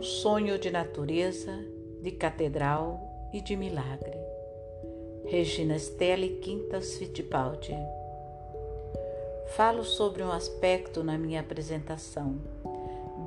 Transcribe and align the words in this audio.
Um 0.00 0.02
sonho 0.02 0.58
de 0.58 0.70
natureza, 0.70 1.52
de 2.00 2.10
catedral 2.12 3.28
e 3.34 3.42
de 3.42 3.54
milagre. 3.54 4.16
Regina 5.26 5.78
Stelle 5.78 6.36
Quintas 6.36 6.96
Fittipaldi. 6.96 7.76
Falo 9.48 9.84
sobre 9.84 10.22
um 10.22 10.32
aspecto 10.32 11.04
na 11.04 11.18
minha 11.18 11.42
apresentação. 11.42 12.36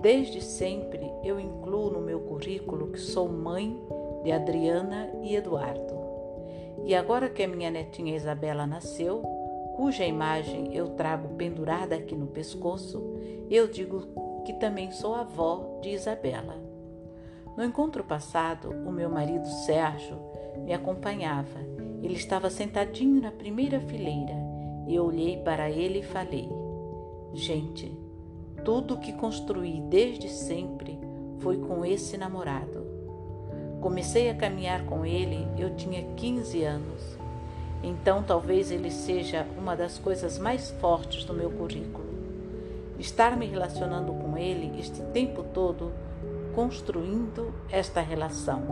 Desde 0.01 0.41
sempre 0.41 0.99
eu 1.23 1.39
incluo 1.39 1.91
no 1.91 2.01
meu 2.01 2.21
currículo 2.21 2.87
que 2.87 2.99
sou 2.99 3.29
mãe 3.29 3.79
de 4.23 4.31
Adriana 4.31 5.11
e 5.21 5.35
Eduardo. 5.35 5.93
E 6.85 6.95
agora 6.95 7.29
que 7.29 7.43
a 7.43 7.47
minha 7.47 7.69
netinha 7.69 8.15
Isabela 8.15 8.65
nasceu, 8.65 9.21
cuja 9.75 10.03
imagem 10.03 10.75
eu 10.75 10.89
trago 10.95 11.35
pendurada 11.35 11.93
aqui 11.93 12.15
no 12.15 12.25
pescoço, 12.25 12.99
eu 13.47 13.67
digo 13.67 14.32
que 14.43 14.53
também 14.53 14.91
sou 14.91 15.15
avó 15.15 15.79
de 15.81 15.89
Isabela. 15.89 16.55
No 17.57 17.63
encontro 17.63 18.03
passado, 18.03 18.69
o 18.69 18.91
meu 18.91 19.09
marido 19.09 19.47
Sérgio 19.65 20.17
me 20.57 20.73
acompanhava. 20.73 21.59
Ele 22.01 22.15
estava 22.15 22.49
sentadinho 22.49 23.21
na 23.21 23.31
primeira 23.31 23.79
fileira. 23.79 24.35
Eu 24.87 25.05
olhei 25.05 25.37
para 25.37 25.69
ele 25.69 25.99
e 25.99 26.03
falei: 26.03 26.49
Gente, 27.33 27.97
tudo 28.65 28.97
que 28.97 29.13
construí 29.13 29.81
desde 29.81 30.29
sempre 30.29 30.99
foi 31.39 31.57
com 31.57 31.85
esse 31.85 32.17
namorado. 32.17 32.83
Comecei 33.79 34.29
a 34.29 34.35
caminhar 34.35 34.85
com 34.85 35.05
ele, 35.05 35.47
eu 35.57 35.75
tinha 35.75 36.03
15 36.15 36.63
anos. 36.63 37.17
Então 37.83 38.23
talvez 38.23 38.71
ele 38.71 38.89
seja 38.89 39.45
uma 39.57 39.75
das 39.75 39.99
coisas 39.99 40.39
mais 40.39 40.71
fortes 40.71 41.25
do 41.25 41.33
meu 41.33 41.51
currículo 41.51 42.02
estar 42.99 43.35
me 43.37 43.45
relacionando 43.45 44.13
com 44.13 44.37
ele 44.37 44.79
este 44.79 45.01
tempo 45.13 45.43
todo, 45.43 45.91
construindo 46.53 47.53
esta 47.69 48.01
relação. 48.01 48.63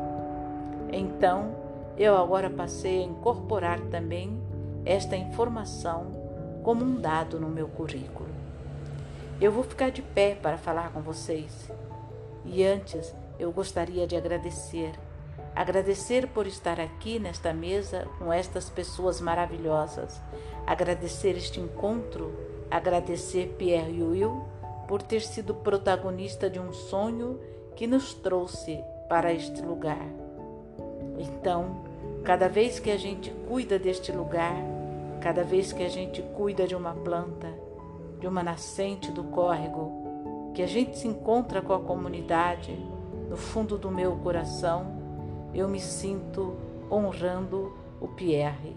Então, 0.92 1.56
eu 1.98 2.18
agora 2.18 2.50
passei 2.50 3.04
a 3.04 3.06
incorporar 3.06 3.80
também 3.90 4.42
esta 4.86 5.16
informação 5.16 6.22
como 6.64 6.84
um 6.84 7.00
dado 7.00 7.40
no 7.40 7.50
meu 7.50 7.68
currículo. 7.68 8.30
Eu 9.40 9.52
vou 9.52 9.64
ficar 9.64 9.90
de 9.90 10.02
pé 10.02 10.36
para 10.36 10.58
falar 10.58 10.92
com 10.92 11.02
vocês. 11.02 11.72
E 12.46 12.64
antes, 12.64 13.14
eu 13.40 13.52
gostaria 13.52 14.06
de 14.06 14.16
agradecer. 14.16 14.92
Agradecer 15.56 16.28
por 16.28 16.46
estar 16.46 16.80
aqui 16.80 17.20
nesta 17.20 17.54
mesa 17.54 18.08
com 18.20 18.32
estas 18.32 18.70
pessoas 18.70 19.20
maravilhosas. 19.20 20.22
Agradecer 20.66 21.36
este 21.36 21.60
encontro 21.60 22.32
agradecer 22.72 23.56
Pierre 23.58 24.02
Will 24.02 24.44
por 24.88 25.02
ter 25.04 25.22
sido 25.22 25.54
protagonista 25.54 26.50
de 26.50 26.60
um 26.60 26.72
sonho 26.72 27.40
que 27.76 27.86
nos 27.86 28.14
trouxe 28.14 28.84
para 29.08 29.34
este 29.34 29.62
lugar. 29.62 30.08
Então, 31.20 31.84
cada 32.24 32.48
vez 32.48 32.80
que 32.80 32.90
a 32.90 32.98
gente 32.98 33.30
cuida 33.48 33.78
deste 33.78 34.12
lugar, 34.12 34.56
cada 35.20 35.44
vez 35.44 35.74
que 35.74 35.84
a 35.84 35.90
gente 35.90 36.22
cuida 36.36 36.66
de 36.66 36.76
uma 36.76 36.94
planta, 36.94 37.48
de 38.20 38.28
uma 38.28 38.42
nascente 38.42 39.12
do 39.12 39.24
córrego, 39.26 40.52
que 40.54 40.62
a 40.62 40.68
gente 40.68 40.98
se 40.98 41.08
encontra 41.08 41.62
com 41.62 41.74
a 41.74 41.80
comunidade, 41.80 42.74
no 43.30 43.38
fundo 43.38 43.78
do 43.78 43.92
meu 43.92 44.18
coração, 44.18 44.86
eu 45.54 45.68
me 45.68 45.80
sinto 45.80 46.56
honrando 46.90 47.74
o 48.00 48.08
Pierre. 48.08 48.76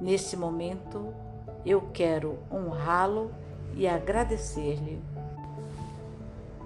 Nesse 0.00 0.36
momento, 0.36 1.14
eu 1.64 1.80
quero 1.92 2.38
honrá-lo 2.52 3.30
e 3.74 3.86
agradecer-lhe. 3.86 5.02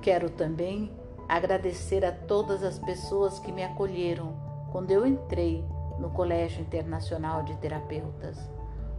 Quero 0.02 0.30
também 0.30 0.90
agradecer 1.28 2.04
a 2.04 2.12
todas 2.12 2.62
as 2.62 2.78
pessoas 2.78 3.38
que 3.38 3.52
me 3.52 3.62
acolheram 3.62 4.34
quando 4.72 4.90
eu 4.90 5.06
entrei 5.06 5.64
no 5.98 6.10
Colégio 6.10 6.62
Internacional 6.62 7.42
de 7.42 7.56
Terapeutas. 7.56 8.38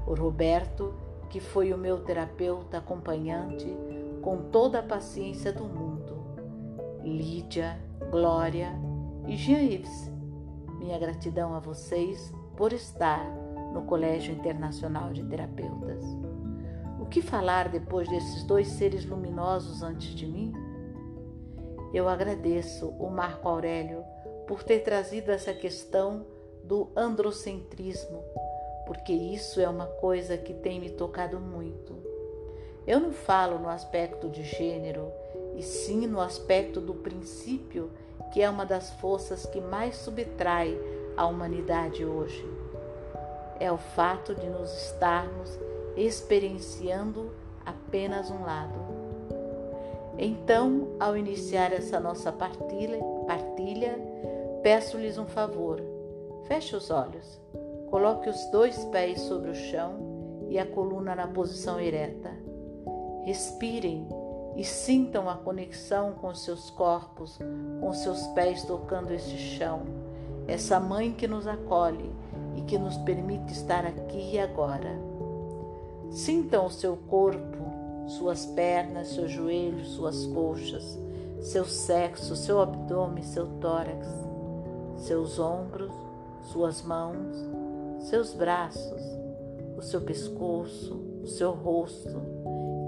O 0.06 0.14
Roberto, 0.14 0.94
que 1.30 1.40
foi 1.40 1.74
o 1.74 1.78
meu 1.78 2.04
terapeuta 2.04 2.78
acompanhante 2.78 3.68
com 4.22 4.50
toda 4.50 4.80
a 4.80 4.84
paciência 4.84 5.52
do 5.52 5.66
mundo. 5.66 6.18
Lídia, 7.04 7.80
Glória 8.12 8.74
e 9.28 9.36
Jean-Yves. 9.36 10.12
Minha 10.80 10.98
gratidão 10.98 11.54
a 11.54 11.59
vocês 11.59 12.34
por 12.56 12.74
estar 12.74 13.26
no 13.72 13.84
Colégio 13.84 14.34
Internacional 14.34 15.13
de 15.13 15.24
Terapeutas. 15.24 16.03
O 17.00 17.06
que 17.06 17.22
falar 17.22 17.69
depois 17.69 18.07
desses 18.07 18.44
dois 18.44 18.68
seres 18.68 19.06
luminosos 19.06 19.81
antes 19.81 20.13
de 20.13 20.25
mim? 20.25 20.53
Eu 21.94 22.08
agradeço 22.08 22.90
o 23.00 23.09
Marco 23.09 23.47
Aurélio 23.47 24.03
por 24.47 24.63
ter 24.63 24.79
trazido 24.79 25.31
essa 25.31 25.53
questão 25.53 26.25
do 26.63 26.90
androcentrismo, 26.96 28.24
porque 28.85 29.13
isso 29.13 29.59
é 29.59 29.69
uma 29.69 29.85
coisa 29.85 30.38
que 30.38 30.53
tem 30.53 30.79
me 30.79 30.90
tocado 30.90 31.40
muito. 31.40 31.97
Eu 32.85 33.00
não 33.00 33.12
falo 33.12 33.59
no 33.59 33.69
aspecto 33.69 34.29
de 34.29 34.44
gênero, 34.44 35.12
e 35.56 35.62
sim 35.62 36.08
no 36.08 36.19
aspecto 36.19 36.79
do 36.79 36.94
princípio, 36.94 37.91
que 38.31 38.41
é 38.41 38.50
uma 38.50 38.66
das 38.66 38.91
forças 38.91 39.46
que 39.46 39.59
mais 39.59 39.96
subtrai 39.96 40.79
a 41.18 41.25
humanidade 41.25 42.06
hoje 42.06 42.46
é 43.59 43.72
o 43.72 43.78
fato 43.78 44.34
de 44.34 44.47
nos 44.47 44.72
estarmos 44.86 45.59
experienciando 45.96 47.31
apenas 47.66 48.31
um 48.31 48.42
lado. 48.44 48.80
Então, 50.18 50.90
ao 51.00 51.16
iniciar 51.16 51.72
essa 51.72 52.00
nossa 52.00 52.31
partilha, 52.31 53.00
partilha 53.28 53.97
peço-lhes 54.64 55.18
um 55.18 55.25
favor. 55.25 55.81
Feche 56.44 56.75
os 56.75 56.90
olhos, 56.90 57.40
coloque 57.90 58.30
os 58.30 58.46
dois 58.52 58.84
pés 58.86 59.22
sobre 59.22 59.52
o 59.52 59.56
chão 59.56 60.47
e 60.50 60.58
a 60.58 60.66
coluna 60.66 61.16
na 61.16 61.28
posição 61.28 61.80
ereta. 61.80 62.31
Respirem 63.24 64.08
e 64.56 64.64
sintam 64.64 65.30
a 65.30 65.36
conexão 65.36 66.14
com 66.14 66.34
seus 66.34 66.70
corpos, 66.70 67.38
com 67.80 67.94
seus 67.94 68.26
pés 68.28 68.64
tocando 68.64 69.14
esse 69.14 69.38
chão, 69.38 69.84
essa 70.47 70.80
mãe 70.80 71.12
que 71.14 71.28
nos 71.28 71.47
acolhe 71.47 72.12
e 72.59 72.62
que 72.62 72.78
nos 72.78 72.97
permite 72.97 73.53
estar 73.53 73.86
aqui 73.86 74.34
e 74.34 74.40
agora. 74.40 75.00
Sintam 76.12 76.66
o 76.66 76.70
seu 76.70 76.97
corpo, 76.97 77.58
suas 78.08 78.46
pernas, 78.46 79.09
seus 79.09 79.31
joelhos, 79.31 79.90
suas 79.90 80.25
coxas, 80.28 81.00
seu 81.40 81.64
sexo, 81.64 82.36
seu 82.36 82.59
abdômen, 82.59 83.24
seu 83.24 83.47
tórax, 83.62 84.08
seus 84.97 85.40
ombros, 85.40 85.94
suas 86.52 86.81
mãos, 86.81 87.38
seus 88.00 88.34
braços, 88.34 89.02
o 89.78 89.81
seu 89.81 90.02
pescoço, 90.02 91.00
o 91.24 91.28
seu 91.28 91.52
rosto, 91.52 92.20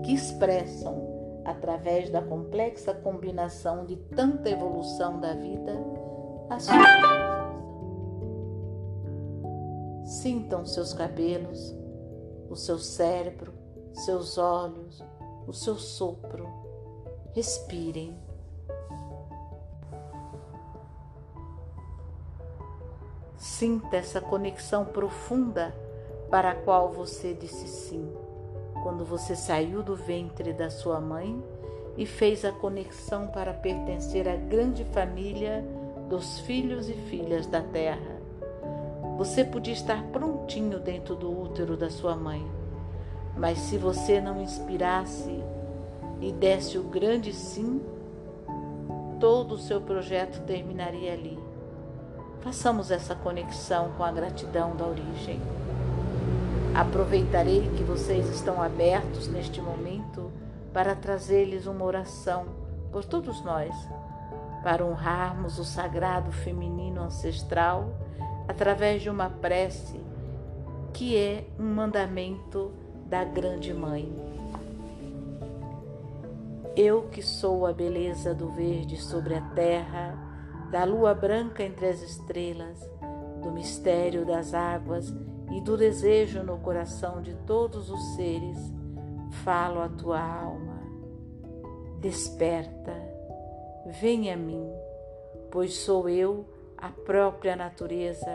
que 0.04 0.14
expressam, 0.14 1.10
através 1.46 2.10
da 2.10 2.22
complexa 2.22 2.94
combinação 2.94 3.86
de 3.86 3.96
tanta 3.96 4.50
evolução 4.50 5.20
da 5.20 5.34
vida, 5.34 5.74
a 6.50 6.60
sua 6.60 7.11
Sintam 10.12 10.66
seus 10.66 10.92
cabelos, 10.92 11.74
o 12.50 12.56
seu 12.58 12.78
cérebro, 12.78 13.54
seus 13.94 14.38
olhos, 14.38 15.02
o 15.48 15.54
seu 15.54 15.78
sopro. 15.78 16.50
Respirem. 17.34 18.14
Sinta 23.38 23.96
essa 23.96 24.20
conexão 24.20 24.84
profunda 24.84 25.74
para 26.30 26.52
a 26.52 26.56
qual 26.56 26.92
você 26.92 27.34
disse 27.34 27.70
sim, 27.70 28.14
quando 28.84 29.06
você 29.06 29.34
saiu 29.34 29.82
do 29.82 29.96
ventre 29.96 30.52
da 30.52 30.70
sua 30.70 31.00
mãe 31.00 31.42
e 31.96 32.06
fez 32.06 32.44
a 32.44 32.52
conexão 32.52 33.28
para 33.28 33.54
pertencer 33.54 34.28
à 34.28 34.36
grande 34.36 34.84
família 34.84 35.64
dos 36.10 36.42
filhos 36.42 36.90
e 36.90 36.94
filhas 36.94 37.48
da 37.48 37.62
terra 37.62 38.11
você 39.18 39.44
podia 39.44 39.74
estar 39.74 40.04
prontinho 40.06 40.80
dentro 40.80 41.16
do 41.16 41.32
útero 41.32 41.78
da 41.78 41.90
sua 41.90 42.16
mãe, 42.16 42.46
mas 43.38 43.58
se 43.60 43.78
você 43.78 44.20
não 44.20 44.42
inspirasse 44.42 45.44
e 46.20 46.32
desse 46.32 46.78
o 46.78 46.84
grande 46.84 47.34
sim, 47.34 47.82
todo 49.20 49.54
o 49.54 49.60
seu 49.60 49.80
projeto 49.80 50.44
terminaria 50.46 51.14
ali. 51.14 51.38
Façamos 52.42 52.90
essa 52.90 53.14
conexão 53.14 53.92
com 53.98 54.04
a 54.04 54.12
gratidão 54.12 54.76
da 54.76 54.86
origem. 54.86 55.40
Aproveitarei 56.74 57.70
que 57.78 57.84
vocês 57.84 58.28
estão 58.30 58.62
abertos 58.62 59.28
neste 59.28 59.62
momento 59.62 60.32
para 60.74 60.96
trazer-lhes 60.96 61.68
uma 61.68 61.86
oração 61.86 62.46
por 62.92 63.06
todos 63.06 63.44
nós, 63.44 63.76
para 64.64 64.86
honrarmos 64.86 65.60
o 65.60 65.64
sagrado 65.64 66.32
feminino 66.32 67.02
ancestral 67.02 67.90
através 68.52 69.02
de 69.02 69.10
uma 69.10 69.30
prece 69.30 69.98
que 70.94 71.16
é 71.16 71.46
um 71.58 71.74
mandamento 71.74 72.74
da 73.06 73.24
Grande 73.24 73.74
Mãe. 73.74 74.14
Eu 76.76 77.04
que 77.04 77.22
sou 77.22 77.66
a 77.66 77.72
beleza 77.72 78.36
do 78.36 78.50
verde 78.50 78.98
sobre 78.98 79.36
a 79.36 79.42
terra, 79.56 80.18
da 80.70 80.84
lua 80.84 81.14
branca 81.14 81.64
entre 81.64 81.88
as 81.88 82.02
estrelas, 82.02 82.78
do 83.42 83.52
mistério 83.52 84.26
das 84.26 84.54
águas 84.54 85.14
e 85.50 85.62
do 85.62 85.78
desejo 85.78 86.44
no 86.44 86.58
coração 86.58 87.22
de 87.22 87.34
todos 87.48 87.90
os 87.90 88.16
seres, 88.18 88.58
falo 89.46 89.80
a 89.80 89.88
tua 89.88 90.20
alma. 90.22 90.82
Desperta, 92.02 92.94
vem 94.02 94.30
a 94.30 94.36
mim, 94.36 94.70
pois 95.50 95.74
sou 95.78 96.10
eu 96.10 96.46
a 96.82 96.90
própria 96.90 97.56
natureza 97.56 98.32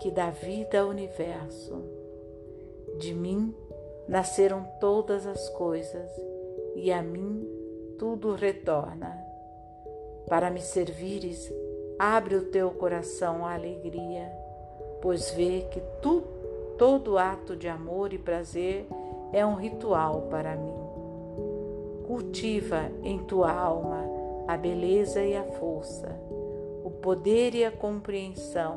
que 0.00 0.10
dá 0.10 0.30
vida 0.30 0.80
ao 0.80 0.88
universo. 0.88 1.82
De 2.98 3.14
mim 3.14 3.54
nasceram 4.08 4.66
todas 4.80 5.26
as 5.26 5.48
coisas 5.50 6.10
e 6.74 6.90
a 6.92 7.02
mim 7.02 7.46
tudo 7.98 8.34
retorna. 8.34 9.16
Para 10.28 10.50
me 10.50 10.60
servires, 10.60 11.52
abre 11.98 12.36
o 12.36 12.50
teu 12.50 12.70
coração 12.70 13.46
à 13.46 13.54
alegria, 13.54 14.30
pois 15.00 15.30
vê 15.30 15.66
que 15.70 15.80
tu, 16.02 16.22
todo 16.76 17.18
ato 17.18 17.56
de 17.56 17.68
amor 17.68 18.12
e 18.12 18.18
prazer 18.18 18.86
é 19.32 19.44
um 19.44 19.54
ritual 19.54 20.22
para 20.30 20.56
mim. 20.56 20.76
Cultiva 22.06 22.90
em 23.02 23.18
tua 23.24 23.52
alma 23.52 24.18
a 24.46 24.56
beleza 24.56 25.22
e 25.22 25.36
a 25.36 25.44
força, 25.44 26.08
poder 27.02 27.54
e 27.54 27.64
a 27.64 27.70
compreensão, 27.70 28.76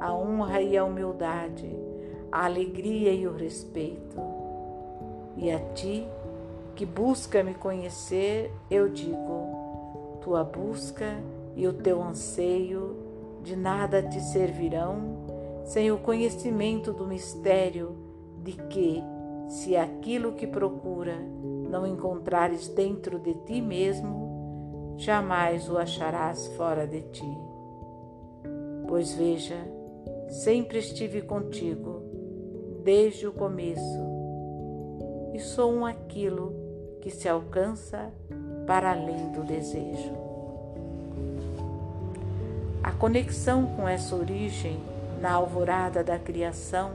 a 0.00 0.12
honra 0.12 0.60
e 0.60 0.76
a 0.76 0.84
humildade, 0.84 1.68
a 2.30 2.44
alegria 2.44 3.12
e 3.12 3.26
o 3.26 3.34
respeito. 3.34 4.16
E 5.36 5.50
a 5.50 5.58
ti, 5.74 6.06
que 6.74 6.84
busca 6.84 7.42
me 7.42 7.54
conhecer, 7.54 8.52
eu 8.70 8.88
digo: 8.88 10.18
tua 10.20 10.44
busca 10.44 11.18
e 11.54 11.66
o 11.66 11.72
teu 11.72 12.02
anseio 12.02 12.96
de 13.42 13.56
nada 13.56 14.02
te 14.02 14.20
servirão 14.20 15.26
sem 15.64 15.90
o 15.90 15.98
conhecimento 15.98 16.92
do 16.92 17.06
mistério 17.06 17.96
de 18.42 18.52
que, 18.52 19.02
se 19.48 19.76
aquilo 19.76 20.32
que 20.32 20.46
procura 20.46 21.16
não 21.68 21.86
encontrares 21.86 22.68
dentro 22.68 23.18
de 23.18 23.34
ti 23.34 23.60
mesmo, 23.60 24.25
jamais 24.96 25.68
o 25.68 25.78
acharás 25.78 26.46
fora 26.56 26.86
de 26.86 27.02
ti. 27.02 27.38
Pois 28.88 29.12
veja, 29.14 29.56
sempre 30.28 30.78
estive 30.78 31.22
contigo, 31.22 32.02
desde 32.82 33.26
o 33.26 33.32
começo, 33.32 34.06
e 35.34 35.40
sou 35.40 35.72
um 35.72 35.84
aquilo 35.84 36.54
que 37.00 37.10
se 37.10 37.28
alcança 37.28 38.12
para 38.66 38.92
além 38.92 39.30
do 39.32 39.42
desejo. 39.42 40.12
A 42.82 42.92
conexão 42.92 43.66
com 43.74 43.88
essa 43.88 44.14
origem 44.14 44.78
na 45.20 45.32
alvorada 45.32 46.04
da 46.04 46.18
criação 46.18 46.92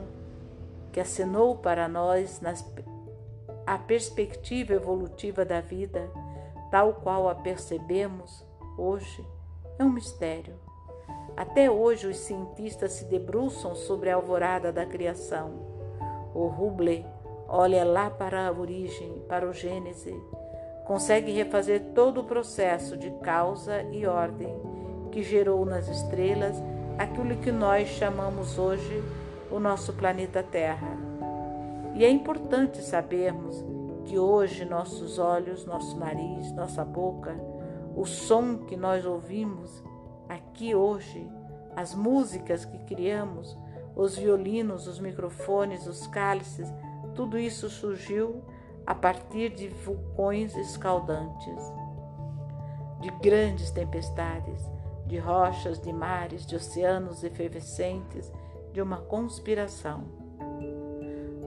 que 0.90 1.00
acenou 1.00 1.56
para 1.56 1.88
nós 1.88 2.40
nas, 2.40 2.64
a 3.66 3.78
perspectiva 3.78 4.74
evolutiva 4.74 5.44
da 5.44 5.60
vida, 5.60 6.10
tal 6.72 6.94
qual 6.94 7.28
a 7.28 7.34
percebemos 7.34 8.42
hoje, 8.78 9.22
é 9.78 9.84
um 9.84 9.90
mistério. 9.90 10.54
Até 11.36 11.70
hoje 11.70 12.06
os 12.06 12.16
cientistas 12.16 12.92
se 12.92 13.04
debruçam 13.04 13.74
sobre 13.74 14.08
a 14.08 14.14
alvorada 14.14 14.72
da 14.72 14.86
criação. 14.86 15.50
O 16.34 16.46
Hubble 16.46 17.04
olha 17.46 17.84
lá 17.84 18.08
para 18.08 18.48
a 18.48 18.50
origem, 18.50 19.22
para 19.28 19.46
o 19.46 19.52
Gênese, 19.52 20.18
consegue 20.86 21.30
refazer 21.30 21.92
todo 21.94 22.22
o 22.22 22.24
processo 22.24 22.96
de 22.96 23.10
causa 23.22 23.82
e 23.92 24.06
ordem 24.06 24.58
que 25.10 25.22
gerou 25.22 25.66
nas 25.66 25.88
estrelas 25.88 26.56
aquilo 26.98 27.36
que 27.36 27.52
nós 27.52 27.86
chamamos 27.88 28.58
hoje 28.58 29.04
o 29.50 29.60
nosso 29.60 29.92
planeta 29.92 30.42
Terra. 30.42 30.96
E 31.94 32.02
é 32.02 32.08
importante 32.08 32.82
sabermos 32.82 33.62
que 34.04 34.18
hoje 34.18 34.64
nossos 34.64 35.18
olhos, 35.18 35.64
nosso 35.64 35.98
nariz, 35.98 36.52
nossa 36.52 36.84
boca, 36.84 37.34
o 37.94 38.04
som 38.04 38.58
que 38.58 38.76
nós 38.76 39.04
ouvimos 39.04 39.82
aqui 40.28 40.74
hoje, 40.74 41.28
as 41.76 41.94
músicas 41.94 42.64
que 42.64 42.78
criamos, 42.80 43.56
os 43.94 44.16
violinos, 44.16 44.86
os 44.86 44.98
microfones, 44.98 45.86
os 45.86 46.06
cálices, 46.06 46.72
tudo 47.14 47.38
isso 47.38 47.68
surgiu 47.68 48.42
a 48.86 48.94
partir 48.94 49.50
de 49.50 49.68
vulcões 49.68 50.56
escaldantes, 50.56 51.62
de 53.00 53.10
grandes 53.22 53.70
tempestades, 53.70 54.62
de 55.06 55.18
rochas, 55.18 55.78
de 55.80 55.92
mares, 55.92 56.46
de 56.46 56.56
oceanos 56.56 57.22
efervescentes, 57.22 58.32
de 58.72 58.80
uma 58.80 58.98
conspiração. 58.98 60.21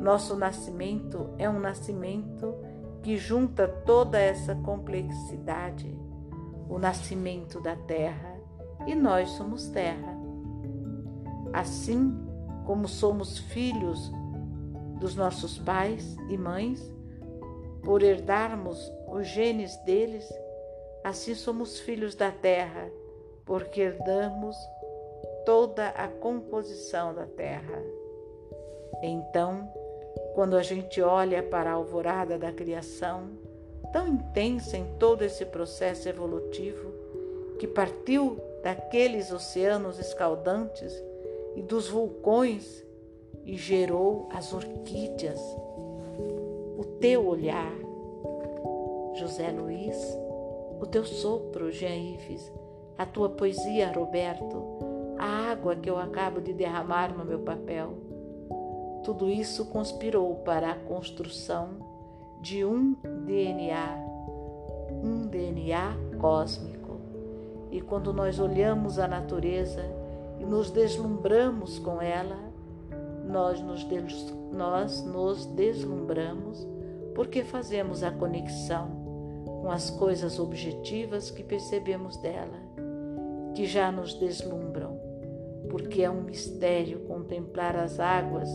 Nosso 0.06 0.36
nascimento 0.36 1.32
é 1.40 1.50
um 1.50 1.60
nascimento 1.60 2.54
que 3.02 3.18
junta 3.18 3.68
toda 3.68 4.20
essa 4.20 4.54
complexidade, 4.54 6.00
o 6.70 6.78
nascimento 6.78 7.60
da 7.60 7.76
terra, 7.76 8.40
e 8.86 8.94
nós 8.94 9.32
somos 9.32 9.68
terra. 9.70 10.16
Assim 11.52 12.24
como 12.68 12.88
somos 12.88 13.40
filhos 13.40 14.12
dos 15.00 15.16
nossos 15.16 15.58
pais 15.58 16.16
e 16.30 16.38
mães, 16.38 16.88
por 17.84 18.04
herdarmos 18.04 18.78
os 19.08 19.26
genes 19.26 19.76
deles, 19.78 20.32
assim 21.04 21.34
somos 21.34 21.80
filhos 21.80 22.14
da 22.14 22.30
terra, 22.30 22.92
porque 23.44 23.82
herdamos 23.82 24.56
toda 25.48 25.90
a 25.90 26.08
composição 26.08 27.12
da 27.12 27.26
terra. 27.26 27.82
Então, 29.02 29.68
quando 30.36 30.58
a 30.58 30.62
gente 30.62 31.02
olha 31.02 31.42
para 31.42 31.72
a 31.72 31.74
alvorada 31.74 32.38
da 32.38 32.52
criação, 32.52 33.30
tão 33.94 34.10
intensa 34.10 34.76
em 34.76 34.86
todo 35.00 35.22
esse 35.22 35.46
processo 35.46 36.10
evolutivo, 36.10 36.92
que 37.58 37.66
partiu 37.66 38.38
daqueles 38.62 39.32
oceanos 39.32 39.98
escaldantes 39.98 40.94
e 41.56 41.62
dos 41.62 41.88
vulcões 41.88 42.86
e 43.46 43.56
gerou 43.56 44.28
as 44.30 44.54
orquídeas. 44.54 45.40
O 46.78 46.84
teu 47.00 47.26
olhar, 47.26 47.72
José 49.16 49.50
Luiz, 49.52 49.96
o 50.82 50.86
teu 50.86 51.06
sopro, 51.06 51.72
Jean 51.72 51.96
Ives, 51.96 52.52
a 52.98 53.06
tua 53.06 53.30
poesia, 53.30 53.90
Roberto, 53.94 55.16
a 55.18 55.52
água 55.52 55.78
que 55.78 55.90
eu 55.90 55.98
acabo 55.98 56.42
de 56.42 56.52
derramar 56.52 57.18
no 57.18 57.24
meu 57.24 57.40
papel. 57.40 57.94
Tudo 59.06 59.30
isso 59.30 59.66
conspirou 59.66 60.38
para 60.38 60.72
a 60.72 60.76
construção 60.76 61.70
de 62.42 62.66
um 62.66 62.96
DNA, 63.24 63.98
um 65.04 65.28
DNA 65.28 65.96
cósmico. 66.20 67.00
E 67.72 67.82
quando 67.82 68.12
nós 68.12 68.40
olhamos 68.40 68.98
a 68.98 69.08
natureza 69.08 69.84
e 70.40 70.44
nos 70.44 70.72
deslumbramos 70.72 71.78
com 71.78 72.02
ela, 72.02 72.36
nós 73.28 73.62
nos, 73.62 73.86
nós 74.52 75.04
nos 75.04 75.46
deslumbramos 75.46 76.68
porque 77.14 77.44
fazemos 77.44 78.02
a 78.02 78.10
conexão 78.10 78.90
com 79.62 79.70
as 79.70 79.92
coisas 79.92 80.40
objetivas 80.40 81.30
que 81.30 81.44
percebemos 81.44 82.18
dela, 82.18 82.58
que 83.54 83.68
já 83.68 83.92
nos 83.92 84.16
deslumbram, 84.16 85.00
porque 85.70 86.02
é 86.02 86.10
um 86.10 86.24
mistério 86.24 87.02
contemplar 87.02 87.76
as 87.76 88.00
águas, 88.00 88.50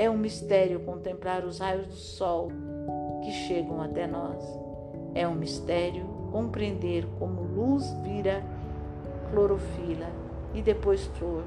é 0.00 0.08
um 0.08 0.16
mistério 0.16 0.80
contemplar 0.80 1.44
os 1.44 1.58
raios 1.58 1.86
do 1.86 1.94
sol 1.94 2.50
que 3.22 3.30
chegam 3.30 3.82
até 3.82 4.06
nós, 4.06 4.42
é 5.14 5.28
um 5.28 5.34
mistério 5.34 6.06
compreender 6.32 7.06
como 7.18 7.42
luz 7.42 7.84
vira 8.02 8.42
clorofila 9.30 10.08
e 10.54 10.62
depois 10.62 11.04
flor 11.18 11.44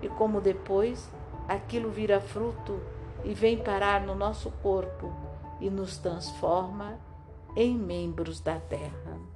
e 0.00 0.08
como 0.08 0.40
depois 0.40 1.12
aquilo 1.46 1.90
vira 1.90 2.18
fruto 2.18 2.80
e 3.22 3.34
vem 3.34 3.58
parar 3.58 4.06
no 4.06 4.14
nosso 4.14 4.50
corpo 4.62 5.12
e 5.60 5.68
nos 5.68 5.98
transforma 5.98 6.98
em 7.54 7.76
membros 7.76 8.40
da 8.40 8.58
terra. 8.58 9.35